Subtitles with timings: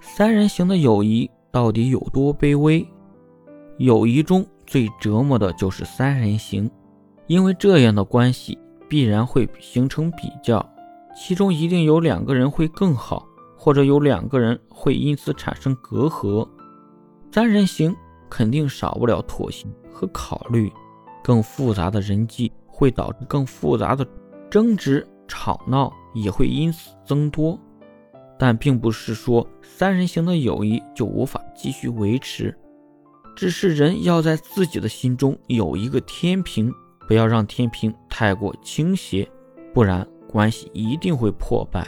[0.00, 2.86] 三人行的友谊到底有多卑微？
[3.78, 6.70] 友谊中最折磨的就是三人行，
[7.26, 8.58] 因为这样的关系
[8.88, 10.64] 必然会形成比较，
[11.16, 13.26] 其中一定有两个人会更好，
[13.56, 16.48] 或者有两个人会因此产生隔阂。
[17.30, 17.94] 三人行
[18.28, 20.72] 肯定少不了妥协和考虑，
[21.22, 24.06] 更复杂的人际会导致更复杂的
[24.50, 27.58] 争执，吵闹也会因此增多。
[28.38, 32.56] 但并不是说三人行的友谊就无法继续维持，
[33.34, 36.72] 只是人要在自己的心中有一个天平，
[37.06, 39.28] 不要让天平太过倾斜，
[39.74, 41.86] 不然关系一定会破败。